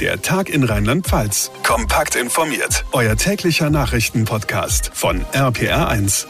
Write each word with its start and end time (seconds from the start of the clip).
Der 0.00 0.20
Tag 0.20 0.48
in 0.48 0.64
Rheinland-Pfalz. 0.64 1.52
Kompakt 1.62 2.16
informiert. 2.16 2.84
Euer 2.90 3.14
täglicher 3.14 3.70
Nachrichtenpodcast 3.70 4.90
von 4.92 5.22
RPR1. 5.32 6.26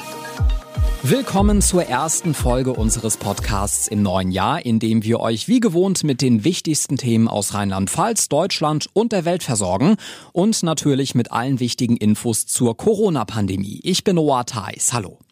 Willkommen 1.02 1.62
zur 1.62 1.84
ersten 1.84 2.34
Folge 2.34 2.74
unseres 2.74 3.16
Podcasts 3.16 3.88
im 3.88 4.02
neuen 4.02 4.30
Jahr, 4.30 4.66
in 4.66 4.80
dem 4.80 5.02
wir 5.02 5.20
euch 5.20 5.48
wie 5.48 5.60
gewohnt 5.60 6.04
mit 6.04 6.20
den 6.20 6.44
wichtigsten 6.44 6.98
Themen 6.98 7.26
aus 7.26 7.54
Rheinland-Pfalz, 7.54 8.28
Deutschland 8.28 8.90
und 8.92 9.12
der 9.12 9.24
Welt 9.24 9.42
versorgen 9.42 9.96
und 10.32 10.62
natürlich 10.62 11.14
mit 11.14 11.32
allen 11.32 11.58
wichtigen 11.58 11.96
Infos 11.96 12.44
zur 12.44 12.76
Corona-Pandemie. 12.76 13.80
Ich 13.82 14.04
bin 14.04 14.16
Noah 14.16 14.44
Theis. 14.44 14.92
Hallo. 14.92 15.23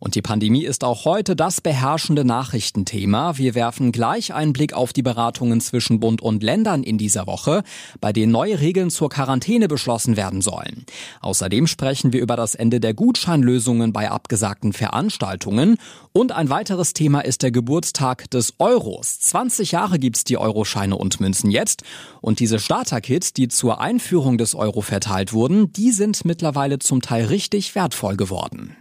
Und 0.00 0.14
die 0.14 0.22
Pandemie 0.22 0.64
ist 0.64 0.84
auch 0.84 1.04
heute 1.04 1.34
das 1.34 1.60
beherrschende 1.60 2.24
Nachrichtenthema. 2.24 3.36
Wir 3.36 3.54
werfen 3.54 3.92
gleich 3.92 4.32
einen 4.32 4.52
Blick 4.52 4.72
auf 4.72 4.92
die 4.92 5.02
Beratungen 5.02 5.60
zwischen 5.60 6.00
Bund 6.00 6.22
und 6.22 6.42
Ländern 6.42 6.82
in 6.82 6.98
dieser 6.98 7.26
Woche, 7.26 7.62
bei 8.00 8.12
denen 8.12 8.32
neue 8.32 8.60
Regeln 8.60 8.90
zur 8.90 9.08
Quarantäne 9.08 9.68
beschlossen 9.68 10.16
werden 10.16 10.40
sollen. 10.40 10.84
Außerdem 11.20 11.66
sprechen 11.66 12.12
wir 12.12 12.20
über 12.20 12.36
das 12.36 12.54
Ende 12.54 12.80
der 12.80 12.94
Gutscheinlösungen 12.94 13.92
bei 13.92 14.10
abgesagten 14.10 14.72
Veranstaltungen. 14.72 15.76
Und 16.12 16.32
ein 16.32 16.50
weiteres 16.50 16.92
Thema 16.92 17.20
ist 17.20 17.42
der 17.42 17.50
Geburtstag 17.50 18.30
des 18.30 18.54
Euros. 18.58 19.18
20 19.20 19.72
Jahre 19.72 19.98
gibt's 19.98 20.24
die 20.24 20.38
Euroscheine 20.38 20.96
und 20.96 21.20
Münzen 21.20 21.50
jetzt. 21.50 21.82
Und 22.20 22.40
diese 22.40 22.58
Starter-Kits, 22.58 23.32
die 23.32 23.48
zur 23.48 23.80
Einführung 23.80 24.38
des 24.38 24.54
Euro 24.54 24.80
verteilt 24.80 25.32
wurden, 25.32 25.72
die 25.72 25.90
sind 25.90 26.24
mittlerweile 26.24 26.78
zum 26.78 27.02
Teil 27.02 27.26
richtig 27.26 27.74
wertvoll 27.74 28.16
geworden. 28.16 28.76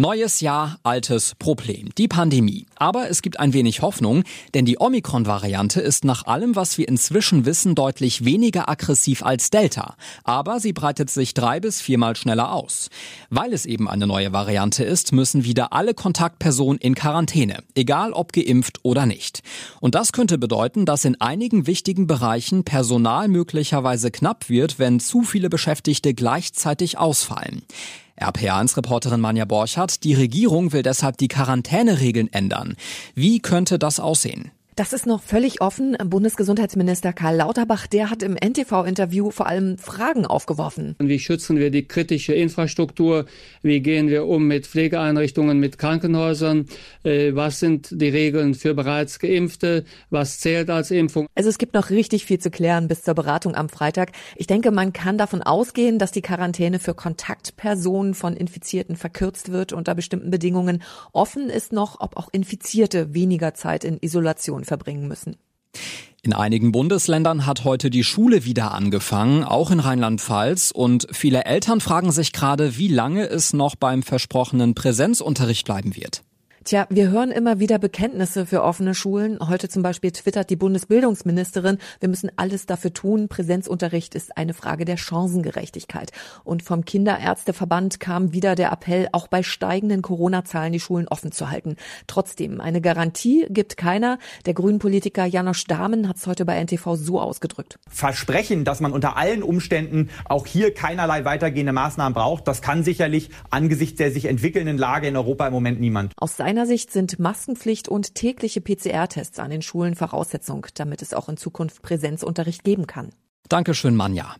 Neues 0.00 0.40
Jahr, 0.40 0.78
altes 0.82 1.34
Problem. 1.38 1.90
Die 1.98 2.08
Pandemie. 2.08 2.64
Aber 2.76 3.10
es 3.10 3.20
gibt 3.20 3.38
ein 3.38 3.52
wenig 3.52 3.82
Hoffnung, 3.82 4.24
denn 4.54 4.64
die 4.64 4.80
Omikron-Variante 4.80 5.82
ist 5.82 6.06
nach 6.06 6.24
allem, 6.24 6.56
was 6.56 6.78
wir 6.78 6.88
inzwischen 6.88 7.44
wissen, 7.44 7.74
deutlich 7.74 8.24
weniger 8.24 8.70
aggressiv 8.70 9.22
als 9.22 9.50
Delta. 9.50 9.96
Aber 10.24 10.58
sie 10.58 10.72
breitet 10.72 11.10
sich 11.10 11.34
drei 11.34 11.60
bis 11.60 11.82
viermal 11.82 12.16
schneller 12.16 12.50
aus. 12.50 12.88
Weil 13.28 13.52
es 13.52 13.66
eben 13.66 13.90
eine 13.90 14.06
neue 14.06 14.32
Variante 14.32 14.84
ist, 14.84 15.12
müssen 15.12 15.44
wieder 15.44 15.74
alle 15.74 15.92
Kontaktpersonen 15.92 16.80
in 16.80 16.94
Quarantäne. 16.94 17.62
Egal 17.74 18.14
ob 18.14 18.32
geimpft 18.32 18.78
oder 18.82 19.04
nicht. 19.04 19.42
Und 19.80 19.94
das 19.94 20.12
könnte 20.12 20.38
bedeuten, 20.38 20.86
dass 20.86 21.04
in 21.04 21.20
einigen 21.20 21.66
wichtigen 21.66 22.06
Bereichen 22.06 22.64
Personal 22.64 23.28
möglicherweise 23.28 24.10
knapp 24.10 24.48
wird, 24.48 24.78
wenn 24.78 24.98
zu 24.98 25.24
viele 25.24 25.50
Beschäftigte 25.50 26.14
gleichzeitig 26.14 26.96
ausfallen. 26.96 27.66
RPA1-Reporterin 28.20 29.20
Manja 29.20 29.44
Borchardt, 29.44 30.04
die 30.04 30.14
Regierung 30.14 30.72
will 30.72 30.82
deshalb 30.82 31.16
die 31.16 31.28
Quarantäneregeln 31.28 32.32
ändern. 32.32 32.76
Wie 33.14 33.40
könnte 33.40 33.78
das 33.78 34.00
aussehen? 34.00 34.50
Das 34.76 34.92
ist 34.92 35.04
noch 35.04 35.22
völlig 35.22 35.60
offen. 35.60 35.96
Bundesgesundheitsminister 36.02 37.12
Karl 37.12 37.36
Lauterbach, 37.36 37.86
der 37.86 38.08
hat 38.08 38.22
im 38.22 38.36
NTV-Interview 38.36 39.30
vor 39.30 39.46
allem 39.46 39.78
Fragen 39.78 40.26
aufgeworfen. 40.26 40.94
Wie 40.98 41.18
schützen 41.18 41.58
wir 41.58 41.70
die 41.70 41.86
kritische 41.86 42.32
Infrastruktur? 42.34 43.26
Wie 43.62 43.80
gehen 43.80 44.08
wir 44.08 44.26
um 44.26 44.46
mit 44.46 44.66
Pflegeeinrichtungen, 44.66 45.58
mit 45.58 45.76
Krankenhäusern? 45.76 46.66
Äh, 47.02 47.34
was 47.34 47.60
sind 47.60 47.88
die 47.90 48.08
Regeln 48.08 48.54
für 48.54 48.74
bereits 48.74 49.18
Geimpfte? 49.18 49.84
Was 50.08 50.38
zählt 50.38 50.70
als 50.70 50.90
Impfung? 50.90 51.26
Also 51.34 51.50
es 51.50 51.58
gibt 51.58 51.74
noch 51.74 51.90
richtig 51.90 52.24
viel 52.24 52.38
zu 52.38 52.50
klären 52.50 52.88
bis 52.88 53.02
zur 53.02 53.14
Beratung 53.14 53.56
am 53.56 53.68
Freitag. 53.68 54.12
Ich 54.36 54.46
denke, 54.46 54.70
man 54.70 54.92
kann 54.92 55.18
davon 55.18 55.42
ausgehen, 55.42 55.98
dass 55.98 56.12
die 56.12 56.22
Quarantäne 56.22 56.78
für 56.78 56.94
Kontaktpersonen 56.94 58.14
von 58.14 58.36
Infizierten 58.36 58.96
verkürzt 58.96 59.52
wird 59.52 59.72
unter 59.72 59.94
bestimmten 59.94 60.30
Bedingungen. 60.30 60.82
Offen 61.12 61.50
ist 61.50 61.72
noch, 61.72 62.00
ob 62.00 62.16
auch 62.16 62.28
Infizierte 62.32 63.14
weniger 63.14 63.54
Zeit 63.54 63.84
in 63.84 63.98
Isolation 64.00 64.59
verbringen 64.64 65.08
müssen. 65.08 65.36
In 66.22 66.34
einigen 66.34 66.70
Bundesländern 66.70 67.46
hat 67.46 67.64
heute 67.64 67.88
die 67.88 68.04
Schule 68.04 68.44
wieder 68.44 68.72
angefangen, 68.72 69.42
auch 69.42 69.70
in 69.70 69.80
Rheinland-Pfalz. 69.80 70.70
Und 70.70 71.06
viele 71.12 71.44
Eltern 71.46 71.80
fragen 71.80 72.12
sich 72.12 72.32
gerade, 72.32 72.76
wie 72.76 72.88
lange 72.88 73.26
es 73.26 73.54
noch 73.54 73.74
beim 73.74 74.02
versprochenen 74.02 74.74
Präsenzunterricht 74.74 75.64
bleiben 75.64 75.96
wird. 75.96 76.22
Tja, 76.62 76.86
wir 76.90 77.08
hören 77.08 77.30
immer 77.30 77.58
wieder 77.58 77.78
Bekenntnisse 77.78 78.44
für 78.44 78.62
offene 78.62 78.94
Schulen. 78.94 79.38
Heute 79.48 79.70
zum 79.70 79.82
Beispiel 79.82 80.10
twittert 80.10 80.50
die 80.50 80.56
Bundesbildungsministerin, 80.56 81.78
wir 82.00 82.08
müssen 82.10 82.30
alles 82.36 82.66
dafür 82.66 82.92
tun. 82.92 83.28
Präsenzunterricht 83.28 84.14
ist 84.14 84.36
eine 84.36 84.52
Frage 84.52 84.84
der 84.84 84.98
Chancengerechtigkeit. 84.98 86.12
Und 86.44 86.62
vom 86.62 86.84
Kinderärzteverband 86.84 87.98
kam 87.98 88.34
wieder 88.34 88.56
der 88.56 88.72
Appell, 88.72 89.08
auch 89.12 89.26
bei 89.26 89.42
steigenden 89.42 90.02
Corona-Zahlen 90.02 90.74
die 90.74 90.80
Schulen 90.80 91.08
offen 91.08 91.32
zu 91.32 91.48
halten. 91.48 91.76
Trotzdem, 92.06 92.60
eine 92.60 92.82
Garantie 92.82 93.46
gibt 93.48 93.78
keiner. 93.78 94.18
Der 94.44 94.52
Grünen-Politiker 94.52 95.24
Janosch 95.24 95.64
Dahmen 95.64 96.08
hat 96.08 96.18
es 96.18 96.26
heute 96.26 96.44
bei 96.44 96.62
NTV 96.62 96.94
so 96.94 97.22
ausgedrückt. 97.22 97.78
Versprechen, 97.88 98.66
dass 98.66 98.80
man 98.80 98.92
unter 98.92 99.16
allen 99.16 99.42
Umständen 99.42 100.10
auch 100.26 100.46
hier 100.46 100.74
keinerlei 100.74 101.24
weitergehende 101.24 101.72
Maßnahmen 101.72 102.12
braucht, 102.12 102.46
das 102.46 102.60
kann 102.60 102.84
sicherlich 102.84 103.30
angesichts 103.48 103.96
der 103.96 104.12
sich 104.12 104.26
entwickelnden 104.26 104.76
Lage 104.76 105.08
in 105.08 105.16
Europa 105.16 105.46
im 105.46 105.54
Moment 105.54 105.80
niemand. 105.80 106.12
Aus 106.18 106.36
seiner 106.50 106.66
Sicht 106.66 106.90
sind 106.90 107.20
Maskenpflicht 107.20 107.88
und 107.88 108.16
tägliche 108.16 108.60
PCR-Tests 108.60 109.38
an 109.38 109.50
den 109.50 109.62
Schulen 109.62 109.94
Voraussetzung, 109.94 110.66
damit 110.74 111.00
es 111.00 111.14
auch 111.14 111.28
in 111.28 111.36
Zukunft 111.36 111.80
Präsenzunterricht 111.80 112.64
geben 112.64 112.88
kann. 112.88 113.10
Dankeschön, 113.48 113.94
Manja. 113.94 114.34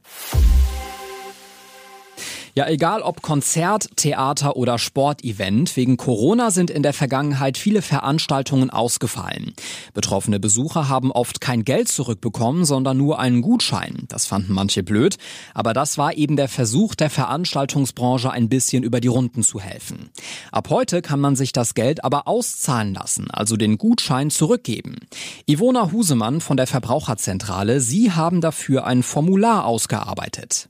Ja, 2.61 2.69
egal 2.69 3.01
ob 3.01 3.23
Konzert, 3.23 3.89
Theater 3.97 4.55
oder 4.55 4.77
Sportevent, 4.79 5.79
wegen 5.79 5.97
Corona 5.97 6.51
sind 6.51 6.69
in 6.69 6.83
der 6.83 6.93
Vergangenheit 6.93 7.57
viele 7.57 7.81
Veranstaltungen 7.81 8.69
ausgefallen. 8.69 9.55
Betroffene 9.95 10.39
Besucher 10.39 10.91
haben 10.91 11.11
oft 11.11 11.41
kein 11.41 11.65
Geld 11.65 11.89
zurückbekommen, 11.89 12.67
sondern 12.67 12.99
nur 12.99 13.19
einen 13.19 13.41
Gutschein. 13.41 14.05
Das 14.09 14.27
fanden 14.27 14.53
manche 14.53 14.83
blöd, 14.83 15.17
aber 15.55 15.73
das 15.73 15.97
war 15.97 16.13
eben 16.19 16.37
der 16.37 16.49
Versuch 16.49 16.95
der 16.95 17.09
Veranstaltungsbranche 17.09 18.31
ein 18.31 18.51
bisschen 18.51 18.83
über 18.83 19.01
die 19.01 19.09
Runden 19.09 19.43
zu 19.43 19.59
helfen. 19.59 20.11
Ab 20.53 20.69
heute 20.69 21.01
kann 21.01 21.19
man 21.19 21.37
sich 21.37 21.53
das 21.53 21.73
Geld 21.73 22.05
aber 22.05 22.29
auszahlen 22.29 22.93
lassen, 22.93 23.31
also 23.31 23.57
den 23.57 23.79
Gutschein 23.79 24.29
zurückgeben. 24.29 24.97
Ivona 25.47 25.93
Husemann 25.93 26.43
von 26.43 26.59
der 26.59 26.67
Verbraucherzentrale, 26.67 27.81
Sie 27.81 28.13
haben 28.13 28.43
dafür 28.43 28.85
ein 28.85 29.03
Formular 29.03 29.65
ausgearbeitet. 29.65 30.70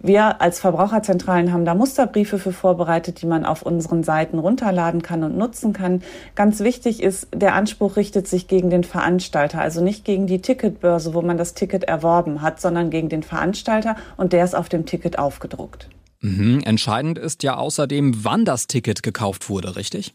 Wir 0.00 0.40
als 0.40 0.60
Verbraucherzentralen 0.60 1.52
haben 1.52 1.64
da 1.64 1.74
Musterbriefe 1.74 2.38
für 2.38 2.52
vorbereitet, 2.52 3.20
die 3.20 3.26
man 3.26 3.44
auf 3.44 3.62
unseren 3.62 4.04
Seiten 4.04 4.38
runterladen 4.38 5.02
kann 5.02 5.24
und 5.24 5.36
nutzen 5.36 5.72
kann. 5.72 6.02
Ganz 6.36 6.60
wichtig 6.60 7.02
ist, 7.02 7.26
der 7.34 7.54
Anspruch 7.54 7.96
richtet 7.96 8.28
sich 8.28 8.46
gegen 8.46 8.70
den 8.70 8.84
Veranstalter, 8.84 9.60
also 9.60 9.82
nicht 9.82 10.04
gegen 10.04 10.28
die 10.28 10.40
Ticketbörse, 10.40 11.14
wo 11.14 11.22
man 11.22 11.36
das 11.36 11.54
Ticket 11.54 11.84
erworben 11.84 12.42
hat, 12.42 12.60
sondern 12.60 12.90
gegen 12.90 13.08
den 13.08 13.24
Veranstalter 13.24 13.96
und 14.16 14.32
der 14.32 14.44
ist 14.44 14.54
auf 14.54 14.68
dem 14.68 14.86
Ticket 14.86 15.18
aufgedruckt. 15.18 15.88
Mhm. 16.20 16.60
Entscheidend 16.64 17.18
ist 17.18 17.42
ja 17.42 17.56
außerdem, 17.56 18.24
wann 18.24 18.44
das 18.44 18.66
Ticket 18.68 19.02
gekauft 19.02 19.48
wurde, 19.48 19.74
richtig? 19.76 20.14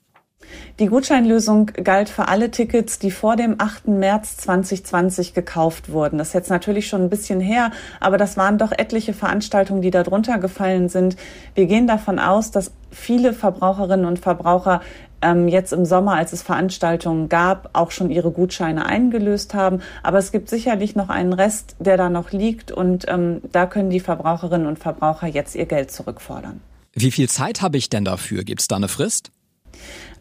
Die 0.80 0.88
Gutscheinlösung 0.88 1.68
galt 1.68 2.10
für 2.10 2.28
alle 2.28 2.52
Tickets, 2.52 3.00
die 3.00 3.12
vor 3.12 3.36
dem 3.36 3.56
8. 3.60 3.88
März 3.88 4.38
2020 4.38 5.34
gekauft 5.34 5.92
wurden. 5.92 6.18
Das 6.18 6.30
ist 6.30 6.34
jetzt 6.34 6.50
natürlich 6.50 6.88
schon 6.88 7.04
ein 7.04 7.10
bisschen 7.10 7.40
her, 7.40 7.72
aber 8.00 8.18
das 8.18 8.38
waren 8.38 8.58
doch 8.58 8.72
etliche 8.72 9.14
Veranstaltungen, 9.14 9.82
die 9.82 9.92
darunter 9.92 10.40
gefallen 10.40 10.90
sind. 10.90 11.16
Wir 11.56 11.68
gehen 11.68 11.88
davon 11.88 12.20
aus, 12.20 12.52
dass 12.52 12.72
viele 12.92 13.34
Verbraucherinnen 13.34 14.06
und 14.06 14.20
Verbraucher 14.20 14.82
ähm, 15.22 15.48
jetzt 15.48 15.74
im 15.74 15.86
Sommer, 15.86 16.16
als 16.16 16.34
es 16.34 16.42
Veranstaltungen 16.44 17.30
gab, 17.30 17.70
auch 17.74 17.92
schon 17.92 18.12
ihre 18.12 18.32
Gutscheine 18.32 18.86
eingelöst 18.86 19.54
haben. 19.54 19.82
Aber 20.04 20.18
es 20.18 20.32
gibt 20.32 20.50
sicherlich 20.50 20.96
noch 20.96 21.10
einen 21.10 21.34
Rest, 21.34 21.76
der 21.80 21.98
da 21.98 22.10
noch 22.10 22.32
liegt 22.32 22.72
und 22.72 23.06
ähm, 23.08 23.42
da 23.52 23.66
können 23.66 23.90
die 23.90 24.00
Verbraucherinnen 24.00 24.68
und 24.68 24.80
Verbraucher 24.80 25.28
jetzt 25.28 25.56
ihr 25.56 25.66
Geld 25.66 25.92
zurückfordern. 25.92 26.62
Wie 26.94 27.12
viel 27.12 27.30
Zeit 27.30 27.62
habe 27.62 27.78
ich 27.78 27.90
denn 27.90 28.06
dafür? 28.06 28.44
Gibt 28.44 28.62
es 28.62 28.68
da 28.68 28.76
eine 28.76 28.88
Frist? 28.88 29.32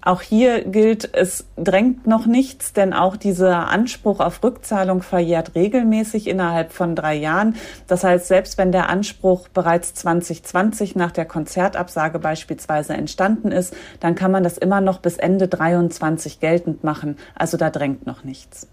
Auch 0.05 0.21
hier 0.21 0.65
gilt, 0.65 1.15
es 1.15 1.47
drängt 1.57 2.09
noch 2.09 2.27
nichts, 2.27 2.73
denn 2.73 2.93
auch 2.93 3.17
dieser 3.17 3.69
Anspruch 3.69 4.19
auf 4.19 4.43
Rückzahlung 4.43 5.01
verjährt 5.01 5.55
regelmäßig 5.55 6.27
innerhalb 6.27 6.73
von 6.73 6.97
drei 6.97 7.15
Jahren. 7.15 7.55
Das 7.87 8.03
heißt, 8.03 8.27
selbst 8.27 8.59
wenn 8.59 8.73
der 8.73 8.89
Anspruch 8.89 9.47
bereits 9.49 9.95
2020 9.95 10.97
nach 10.97 11.13
der 11.13 11.25
Konzertabsage 11.25 12.19
beispielsweise 12.19 12.95
entstanden 12.95 13.53
ist, 13.53 13.75
dann 14.01 14.17
kann 14.17 14.33
man 14.33 14.43
das 14.43 14.59
immer 14.59 14.81
noch 14.81 14.99
bis 14.99 15.19
Ende 15.19 15.47
23 15.47 16.41
geltend 16.41 16.83
machen. 16.83 17.17
Also 17.37 17.57
da 17.57 17.71
drängt 17.71 18.05
noch 18.05 18.25
nichts. 18.25 18.67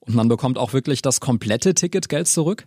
Und 0.00 0.14
man 0.14 0.28
bekommt 0.28 0.58
auch 0.58 0.74
wirklich 0.74 1.00
das 1.00 1.20
komplette 1.20 1.72
Ticketgeld 1.72 2.28
zurück? 2.28 2.66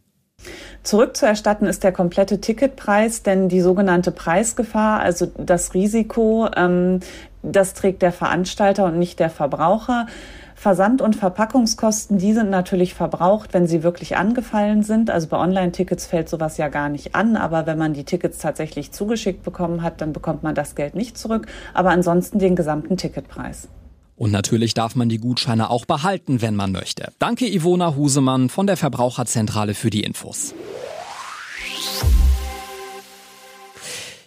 Zurückzuerstatten 0.88 1.68
ist 1.68 1.84
der 1.84 1.92
komplette 1.92 2.40
Ticketpreis, 2.40 3.22
denn 3.22 3.50
die 3.50 3.60
sogenannte 3.60 4.14
Preisgefahr, 4.14 5.02
also 5.02 5.26
das 5.38 5.74
Risiko, 5.74 6.48
ähm, 6.56 7.02
das 7.44 7.74
trägt 7.74 8.02
der 8.02 8.14
Veranstalter 8.14 8.86
und 8.86 8.98
nicht 8.98 9.20
der 9.20 9.30
Verbraucher. 9.30 10.08
Versand- 10.56 11.02
und 11.02 11.18
Verpackungskosten, 11.18 12.20
die 12.20 12.32
sind 12.32 12.50
natürlich 12.50 12.94
verbraucht, 12.94 13.54
wenn 13.54 13.68
sie 13.68 13.84
wirklich 13.84 14.16
angefallen 14.16 14.82
sind. 14.82 15.10
Also 15.10 15.28
bei 15.28 15.38
Online-Tickets 15.38 16.06
fällt 16.06 16.30
sowas 16.30 16.56
ja 16.56 16.70
gar 16.70 16.88
nicht 16.88 17.16
an, 17.16 17.36
aber 17.36 17.66
wenn 17.66 17.78
man 17.78 17.92
die 17.92 18.06
Tickets 18.06 18.38
tatsächlich 18.38 18.94
zugeschickt 18.94 19.44
bekommen 19.44 19.84
hat, 19.84 20.00
dann 20.00 20.14
bekommt 20.14 20.42
man 20.42 20.56
das 20.56 20.74
Geld 20.76 20.96
nicht 20.96 21.18
zurück, 21.18 21.48
aber 21.74 21.90
ansonsten 21.90 22.40
den 22.40 22.56
gesamten 22.56 22.96
Ticketpreis. 22.96 23.68
Und 24.18 24.32
natürlich 24.32 24.74
darf 24.74 24.96
man 24.96 25.08
die 25.08 25.20
Gutscheine 25.20 25.70
auch 25.70 25.86
behalten, 25.86 26.42
wenn 26.42 26.56
man 26.56 26.72
möchte. 26.72 27.14
Danke 27.20 27.48
Ivona 27.48 27.96
Husemann 27.96 28.50
von 28.50 28.68
der 28.68 28.76
Verbraucherzentrale 28.76 29.76
für 29.76 29.92
die 29.92 30.04
Infos. 30.04 30.54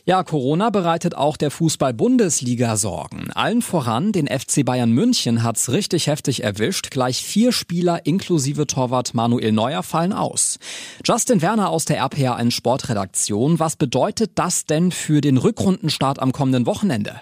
Ja, 0.07 0.25
Corona 0.25 0.71
bereitet 0.71 1.15
auch 1.15 1.37
der 1.37 1.51
Fußball-Bundesliga 1.51 2.77
Sorgen. 2.77 3.31
Allen 3.33 3.63
voran, 3.63 4.13
den 4.13 4.27
FC 4.29 4.65
Bayern 4.65 4.91
München 4.91 5.43
hat's 5.43 5.71
richtig 5.71 6.07
heftig 6.07 6.43
erwischt. 6.43 6.91
Gleich 6.91 7.23
vier 7.23 7.53
Spieler 7.53 8.07
inklusive 8.07 8.67
Torwart 8.67 9.15
Manuel 9.15 9.53
Neuer 9.53 9.83
fallen 9.83 10.13
aus. 10.13 10.59
Justin 11.05 11.43
Werner 11.43 11.69
aus 11.69 11.85
der 11.85 12.03
RPA1 12.03 12.51
Sportredaktion. 12.51 13.59
Was 13.59 13.77
bedeutet 13.77 14.33
das 14.37 14.65
denn 14.65 14.91
für 14.91 15.21
den 15.21 15.37
Rückrundenstart 15.37 16.19
am 16.19 16.33
kommenden 16.33 16.67
Wochenende? 16.67 17.21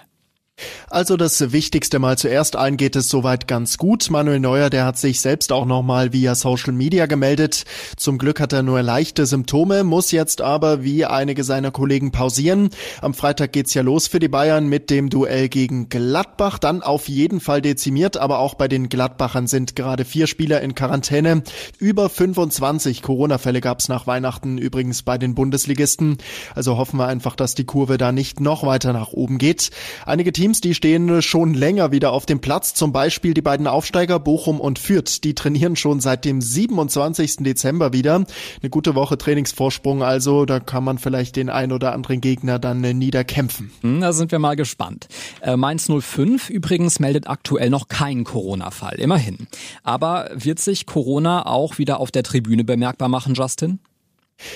Also 0.89 1.17
das 1.17 1.51
Wichtigste 1.51 1.99
mal 1.99 2.17
zuerst 2.17 2.55
ein 2.55 2.77
geht 2.77 2.95
es 2.95 3.09
soweit 3.09 3.47
ganz 3.47 3.77
gut. 3.77 4.09
Manuel 4.09 4.39
Neuer, 4.39 4.69
der 4.69 4.85
hat 4.85 4.97
sich 4.97 5.21
selbst 5.21 5.51
auch 5.51 5.65
nochmal 5.65 6.13
via 6.13 6.35
Social 6.35 6.73
Media 6.73 7.05
gemeldet. 7.05 7.65
Zum 7.97 8.17
Glück 8.17 8.39
hat 8.39 8.53
er 8.53 8.63
nur 8.63 8.81
leichte 8.81 9.25
Symptome, 9.25 9.83
muss 9.83 10.11
jetzt 10.11 10.41
aber 10.41 10.83
wie 10.83 11.05
einige 11.05 11.43
seiner 11.43 11.71
Kollegen 11.71 12.11
pausieren. 12.11 12.69
Am 13.01 13.13
Freitag 13.13 13.51
geht's 13.51 13.73
ja 13.73 13.81
los 13.81 14.07
für 14.07 14.19
die 14.19 14.27
Bayern 14.27 14.67
mit 14.67 14.89
dem 14.89 15.09
Duell 15.09 15.47
gegen 15.49 15.89
Gladbach. 15.89 16.57
Dann 16.57 16.81
auf 16.81 17.07
jeden 17.07 17.39
Fall 17.39 17.61
dezimiert, 17.61 18.17
aber 18.17 18.39
auch 18.39 18.55
bei 18.55 18.67
den 18.67 18.89
Gladbachern 18.89 19.47
sind 19.47 19.75
gerade 19.75 20.05
vier 20.05 20.25
Spieler 20.25 20.61
in 20.61 20.75
Quarantäne. 20.75 21.43
Über 21.77 22.09
25 22.09 23.01
Corona-Fälle 23.01 23.61
gab's 23.61 23.87
nach 23.87 24.07
Weihnachten 24.07 24.57
übrigens 24.57 25.03
bei 25.03 25.17
den 25.17 25.35
Bundesligisten. 25.35 26.17
Also 26.55 26.77
hoffen 26.77 26.97
wir 26.97 27.07
einfach, 27.07 27.35
dass 27.35 27.53
die 27.53 27.65
Kurve 27.65 27.97
da 27.97 28.11
nicht 28.11 28.39
noch 28.39 28.65
weiter 28.65 28.93
nach 28.93 29.13
oben 29.13 29.37
geht. 29.37 29.69
Einige 30.05 30.33
Teams 30.33 30.48
Teams, 30.49 30.61
die 30.61 30.73
stehen 30.73 31.21
schon 31.21 31.53
länger 31.53 31.91
wieder 31.91 32.11
auf 32.11 32.25
dem 32.25 32.39
Platz. 32.39 32.73
Zum 32.73 32.91
Beispiel 32.91 33.35
die 33.35 33.41
beiden 33.41 33.67
Aufsteiger 33.67 34.19
Bochum 34.19 34.59
und 34.59 34.79
Fürth. 34.79 35.23
Die 35.23 35.35
trainieren 35.35 35.75
schon 35.75 35.99
seit 35.99 36.25
dem 36.25 36.41
27. 36.41 37.37
Dezember 37.37 37.93
wieder. 37.93 38.15
Eine 38.15 38.69
gute 38.71 38.95
Woche 38.95 39.19
Trainingsvorsprung 39.19 40.01
also. 40.01 40.45
Da 40.45 40.59
kann 40.59 40.83
man 40.83 40.97
vielleicht 40.97 41.35
den 41.35 41.51
ein 41.51 41.71
oder 41.71 41.93
anderen 41.93 42.19
Gegner 42.19 42.57
dann 42.57 42.81
niederkämpfen. 42.81 43.69
Hm, 43.81 44.01
da 44.01 44.11
sind 44.11 44.31
wir 44.31 44.39
mal 44.39 44.55
gespannt. 44.55 45.07
Äh, 45.41 45.55
Mainz 45.55 45.87
05 45.87 46.49
übrigens 46.49 46.99
meldet 46.99 47.27
aktuell 47.27 47.69
noch 47.69 47.87
keinen 47.87 48.23
Corona-Fall. 48.23 48.95
Immerhin. 48.95 49.47
Aber 49.83 50.31
wird 50.33 50.57
sich 50.57 50.87
Corona 50.87 51.45
auch 51.45 51.77
wieder 51.77 51.99
auf 51.99 52.09
der 52.09 52.23
Tribüne 52.23 52.63
bemerkbar 52.63 53.07
machen, 53.07 53.35
Justin? 53.35 53.77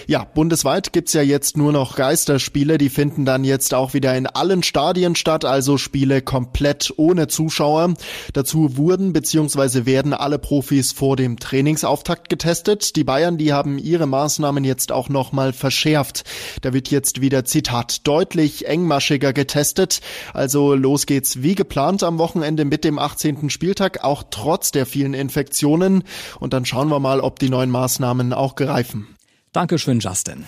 Ja, 0.07 0.23
bundesweit 0.23 0.93
gibt's 0.93 1.13
ja 1.13 1.21
jetzt 1.21 1.57
nur 1.57 1.71
noch 1.71 1.95
Geisterspiele, 1.95 2.77
die 2.77 2.89
finden 2.89 3.25
dann 3.25 3.43
jetzt 3.43 3.73
auch 3.73 3.93
wieder 3.93 4.15
in 4.15 4.27
allen 4.27 4.63
Stadien 4.63 5.15
statt, 5.15 5.45
also 5.45 5.77
Spiele 5.77 6.21
komplett 6.21 6.93
ohne 6.97 7.27
Zuschauer. 7.27 7.93
Dazu 8.33 8.77
wurden 8.77 9.13
bzw. 9.13 9.85
werden 9.85 10.13
alle 10.13 10.39
Profis 10.39 10.91
vor 10.91 11.15
dem 11.15 11.37
Trainingsauftakt 11.39 12.29
getestet. 12.29 12.95
Die 12.95 13.03
Bayern, 13.03 13.37
die 13.37 13.53
haben 13.53 13.77
ihre 13.77 14.07
Maßnahmen 14.07 14.63
jetzt 14.63 14.91
auch 14.91 15.09
nochmal 15.09 15.53
verschärft. 15.53 16.23
Da 16.61 16.73
wird 16.73 16.89
jetzt 16.89 17.21
wieder, 17.21 17.45
Zitat, 17.45 18.07
deutlich 18.07 18.67
engmaschiger 18.67 19.33
getestet. 19.33 20.01
Also 20.33 20.75
los 20.75 21.05
geht's 21.05 21.41
wie 21.41 21.55
geplant 21.55 22.03
am 22.03 22.17
Wochenende 22.17 22.65
mit 22.65 22.83
dem 22.83 22.99
18. 22.99 23.49
Spieltag, 23.49 24.03
auch 24.03 24.23
trotz 24.29 24.71
der 24.71 24.85
vielen 24.85 25.13
Infektionen. 25.13 26.03
Und 26.39 26.53
dann 26.53 26.65
schauen 26.65 26.89
wir 26.89 26.99
mal, 26.99 27.19
ob 27.19 27.39
die 27.39 27.49
neuen 27.49 27.69
Maßnahmen 27.69 28.33
auch 28.33 28.55
greifen. 28.55 29.07
Dankeschön, 29.53 29.99
Justin. 29.99 30.45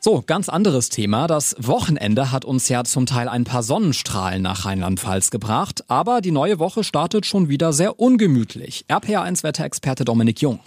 So, 0.00 0.20
ganz 0.26 0.48
anderes 0.48 0.88
Thema. 0.88 1.28
Das 1.28 1.54
Wochenende 1.60 2.32
hat 2.32 2.44
uns 2.44 2.68
ja 2.68 2.82
zum 2.82 3.06
Teil 3.06 3.28
ein 3.28 3.44
paar 3.44 3.62
Sonnenstrahlen 3.62 4.42
nach 4.42 4.64
Rheinland-Pfalz 4.64 5.30
gebracht, 5.30 5.84
aber 5.86 6.20
die 6.20 6.32
neue 6.32 6.58
Woche 6.58 6.82
startet 6.82 7.24
schon 7.24 7.48
wieder 7.48 7.72
sehr 7.72 8.00
ungemütlich. 8.00 8.84
RPA1-Wetterexperte 8.88 10.04
Dominik 10.04 10.42
Jung. 10.42 10.58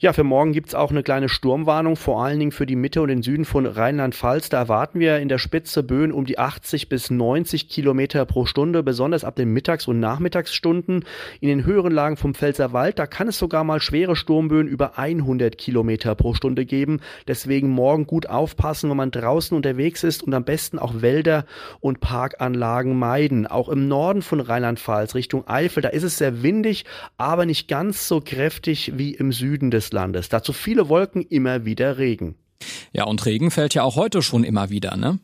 Ja, 0.00 0.12
für 0.12 0.22
morgen 0.22 0.52
gibt's 0.52 0.76
auch 0.76 0.92
eine 0.92 1.02
kleine 1.02 1.28
Sturmwarnung, 1.28 1.96
vor 1.96 2.22
allen 2.22 2.38
Dingen 2.38 2.52
für 2.52 2.66
die 2.66 2.76
Mitte 2.76 3.02
und 3.02 3.08
den 3.08 3.24
Süden 3.24 3.44
von 3.44 3.66
Rheinland-Pfalz. 3.66 4.48
Da 4.48 4.58
erwarten 4.58 5.00
wir 5.00 5.18
in 5.18 5.28
der 5.28 5.38
Spitze 5.38 5.82
Böen 5.82 6.12
um 6.12 6.24
die 6.24 6.38
80 6.38 6.88
bis 6.88 7.10
90 7.10 7.68
Kilometer 7.68 8.24
pro 8.24 8.46
Stunde, 8.46 8.84
besonders 8.84 9.24
ab 9.24 9.34
den 9.34 9.52
Mittags- 9.52 9.88
und 9.88 9.98
Nachmittagsstunden. 9.98 11.04
In 11.40 11.48
den 11.48 11.66
höheren 11.66 11.90
Lagen 11.90 12.16
vom 12.16 12.34
Pfälzerwald, 12.34 13.00
da 13.00 13.08
kann 13.08 13.26
es 13.26 13.40
sogar 13.40 13.64
mal 13.64 13.80
schwere 13.80 14.14
Sturmböen 14.14 14.68
über 14.68 14.98
100 14.98 15.58
Kilometer 15.58 16.14
pro 16.14 16.32
Stunde 16.32 16.64
geben. 16.64 17.00
Deswegen 17.26 17.68
morgen 17.68 18.06
gut 18.06 18.28
aufpassen, 18.28 18.90
wenn 18.90 18.96
man 18.96 19.10
draußen 19.10 19.56
unterwegs 19.56 20.04
ist 20.04 20.22
und 20.22 20.32
am 20.32 20.44
besten 20.44 20.78
auch 20.78 21.02
Wälder 21.02 21.44
und 21.80 21.98
Parkanlagen 21.98 22.96
meiden. 22.96 23.48
Auch 23.48 23.68
im 23.68 23.88
Norden 23.88 24.22
von 24.22 24.38
Rheinland-Pfalz 24.38 25.16
Richtung 25.16 25.48
Eifel, 25.48 25.82
da 25.82 25.88
ist 25.88 26.04
es 26.04 26.18
sehr 26.18 26.44
windig, 26.44 26.84
aber 27.16 27.46
nicht 27.46 27.66
ganz 27.66 28.06
so 28.06 28.20
kräftig 28.24 28.92
wie 28.96 29.12
im 29.12 29.32
Süden 29.32 29.72
des 29.72 29.87
Landes. 29.92 30.28
Dazu 30.28 30.52
viele 30.52 30.88
Wolken, 30.88 31.22
immer 31.22 31.64
wieder 31.64 31.98
Regen. 31.98 32.36
Ja, 32.92 33.04
und 33.04 33.24
Regen 33.26 33.50
fällt 33.50 33.74
ja 33.74 33.82
auch 33.82 33.96
heute 33.96 34.22
schon 34.22 34.44
immer 34.44 34.70
wieder, 34.70 34.96
ne? 34.96 35.18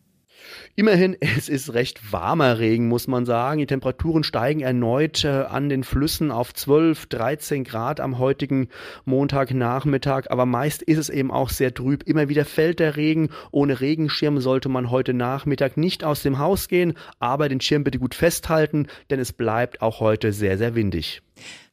Immerhin, 0.77 1.17
es 1.21 1.49
ist 1.49 1.75
recht 1.75 2.13
warmer 2.13 2.59
Regen, 2.59 2.89
muss 2.89 3.07
man 3.07 3.27
sagen. 3.27 3.59
Die 3.59 3.67
Temperaturen 3.67 4.25
steigen 4.25 4.61
erneut 4.61 5.25
äh, 5.25 5.29
an 5.29 5.69
den 5.69 5.85
Flüssen 5.85 6.31
auf 6.31 6.55
12, 6.55 7.07
13 7.07 7.65
Grad 7.65 8.01
am 8.01 8.19
heutigen 8.19 8.69
Montagnachmittag. 9.05 10.31
Aber 10.31 10.47
meist 10.47 10.83
ist 10.83 10.99
es 10.99 11.09
eben 11.09 11.31
auch 11.31 11.51
sehr 11.51 11.75
trüb. 11.75 12.03
Immer 12.05 12.29
wieder 12.29 12.45
fällt 12.45 12.81
der 12.81 12.97
Regen. 12.97 13.31
Ohne 13.51 13.81
Regenschirm 13.81 14.41
sollte 14.41 14.69
man 14.69 14.91
heute 14.91 15.15
Nachmittag 15.15 15.77
nicht 15.77 16.05
aus 16.05 16.23
dem 16.23 16.39
Haus 16.39 16.69
gehen. 16.69 16.95
Aber 17.19 17.49
den 17.49 17.61
Schirm 17.61 17.85
bitte 17.85 17.99
gut 17.99 18.15
festhalten, 18.15 18.89
denn 19.11 19.21
es 19.21 19.33
bleibt 19.33 19.83
auch 19.83 20.01
heute 20.01 20.33
sehr, 20.33 20.59
sehr 20.59 20.75
windig. 20.75 21.23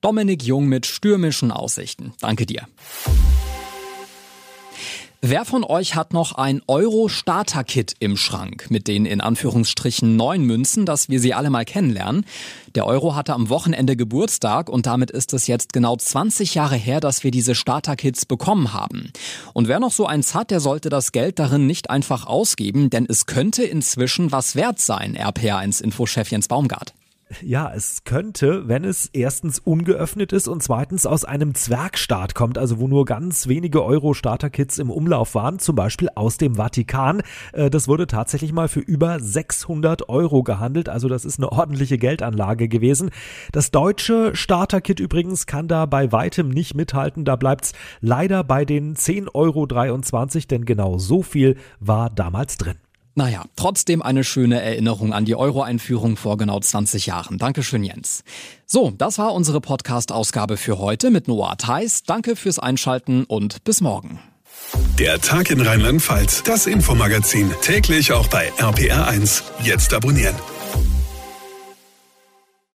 Dominik 0.01 0.43
Jung 0.43 0.67
mit 0.67 0.85
stürmischen 0.85 1.51
Aussichten. 1.51 2.13
Danke 2.19 2.45
dir. 2.45 2.67
Wer 5.23 5.45
von 5.45 5.63
euch 5.63 5.93
hat 5.93 6.13
noch 6.13 6.31
ein 6.31 6.63
Euro-Starter-Kit 6.65 7.93
im 7.99 8.17
Schrank 8.17 8.71
mit 8.71 8.87
den 8.87 9.05
in 9.05 9.21
Anführungsstrichen 9.21 10.15
neuen 10.15 10.45
Münzen, 10.45 10.87
dass 10.87 11.09
wir 11.09 11.19
sie 11.19 11.35
alle 11.35 11.51
mal 11.51 11.63
kennenlernen? 11.63 12.25
Der 12.73 12.87
Euro 12.87 13.13
hatte 13.13 13.35
am 13.35 13.49
Wochenende 13.49 13.95
Geburtstag 13.95 14.67
und 14.67 14.87
damit 14.87 15.11
ist 15.11 15.33
es 15.33 15.45
jetzt 15.45 15.73
genau 15.73 15.95
20 15.95 16.55
Jahre 16.55 16.75
her, 16.75 16.99
dass 16.99 17.23
wir 17.23 17.29
diese 17.29 17.53
Starter-Kits 17.53 18.25
bekommen 18.25 18.73
haben. 18.73 19.13
Und 19.53 19.67
wer 19.67 19.79
noch 19.79 19.91
so 19.91 20.07
eins 20.07 20.33
hat, 20.33 20.49
der 20.49 20.59
sollte 20.59 20.89
das 20.89 21.11
Geld 21.11 21.37
darin 21.37 21.67
nicht 21.67 21.91
einfach 21.91 22.25
ausgeben, 22.25 22.89
denn 22.89 23.05
es 23.07 23.27
könnte 23.27 23.63
inzwischen 23.63 24.31
was 24.31 24.55
wert 24.55 24.79
sein, 24.79 25.15
RPA1-Infochef 25.15 26.31
Jens 26.31 26.47
Baumgart. 26.47 26.95
Ja, 27.41 27.71
es 27.73 28.03
könnte, 28.03 28.67
wenn 28.67 28.83
es 28.83 29.07
erstens 29.13 29.59
ungeöffnet 29.59 30.33
ist 30.33 30.47
und 30.47 30.61
zweitens 30.61 31.05
aus 31.05 31.25
einem 31.25 31.55
Zwergstaat 31.55 32.35
kommt, 32.35 32.57
also 32.57 32.79
wo 32.79 32.87
nur 32.87 33.05
ganz 33.05 33.47
wenige 33.47 33.83
Euro-Starter-Kits 33.83 34.77
im 34.79 34.89
Umlauf 34.89 35.33
waren, 35.35 35.59
zum 35.59 35.75
Beispiel 35.75 36.09
aus 36.15 36.37
dem 36.37 36.55
Vatikan. 36.55 37.21
Äh, 37.53 37.69
das 37.69 37.87
wurde 37.87 38.07
tatsächlich 38.07 38.53
mal 38.53 38.67
für 38.67 38.81
über 38.81 39.19
600 39.19 40.09
Euro 40.09 40.43
gehandelt, 40.43 40.89
also 40.89 41.07
das 41.07 41.25
ist 41.25 41.39
eine 41.39 41.51
ordentliche 41.51 41.97
Geldanlage 41.97 42.67
gewesen. 42.67 43.09
Das 43.51 43.71
deutsche 43.71 44.35
Starter-Kit 44.35 44.99
übrigens 44.99 45.45
kann 45.45 45.67
da 45.67 45.85
bei 45.85 46.11
weitem 46.11 46.49
nicht 46.49 46.75
mithalten, 46.75 47.25
da 47.25 47.35
bleibt's 47.35 47.73
leider 48.01 48.43
bei 48.43 48.65
den 48.65 48.95
10,23 48.95 49.33
Euro, 49.33 49.65
denn 50.47 50.65
genau 50.65 50.97
so 50.97 51.21
viel 51.21 51.55
war 51.79 52.09
damals 52.09 52.57
drin. 52.57 52.77
Naja, 53.13 53.43
trotzdem 53.55 54.01
eine 54.01 54.23
schöne 54.23 54.61
Erinnerung 54.61 55.13
an 55.13 55.25
die 55.25 55.35
Euro-Einführung 55.35 56.15
vor 56.15 56.37
genau 56.37 56.59
20 56.59 57.05
Jahren. 57.07 57.37
Dankeschön, 57.37 57.83
Jens. 57.83 58.23
So, 58.65 58.91
das 58.91 59.17
war 59.17 59.33
unsere 59.33 59.59
Podcast-Ausgabe 59.59 60.55
für 60.55 60.79
heute 60.79 61.11
mit 61.11 61.27
Noah 61.27 61.57
Theis. 61.57 62.03
Danke 62.03 62.35
fürs 62.35 62.57
Einschalten 62.57 63.25
und 63.25 63.63
bis 63.65 63.81
morgen. 63.81 64.19
Der 64.97 65.19
Tag 65.19 65.49
in 65.49 65.59
Rheinland-Pfalz, 65.59 66.43
das 66.43 66.67
Infomagazin, 66.67 67.51
täglich 67.61 68.13
auch 68.13 68.27
bei 68.27 68.51
RPR1. 68.53 69.43
Jetzt 69.63 69.93
abonnieren. 69.93 70.35